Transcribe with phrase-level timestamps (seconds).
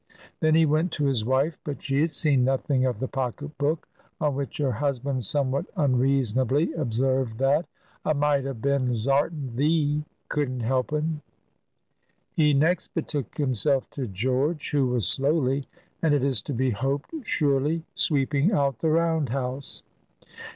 [0.39, 3.87] Then he went to his wife, but she had seen nothing of the pocket book;
[4.19, 7.67] on which her husband somewhat unreasonably observed that,
[8.03, 11.21] "A might a been zartin thee couldn't help un!"
[12.31, 15.67] He next betook himself to George, who was slowly,
[16.01, 19.83] and it is to be hoped surely, sweeping out the round house.